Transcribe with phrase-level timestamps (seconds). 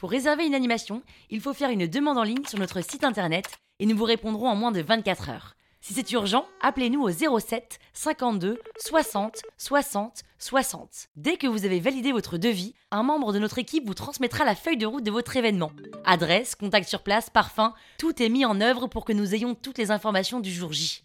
[0.00, 3.44] Pour réserver une animation, il faut faire une demande en ligne sur notre site internet
[3.80, 5.56] et nous vous répondrons en moins de 24 heures.
[5.82, 11.08] Si c'est urgent, appelez-nous au 07 52 60 60 60.
[11.16, 14.54] Dès que vous avez validé votre devis, un membre de notre équipe vous transmettra la
[14.54, 15.70] feuille de route de votre événement.
[16.06, 19.76] Adresse, contact sur place, parfum, tout est mis en œuvre pour que nous ayons toutes
[19.76, 21.04] les informations du jour J.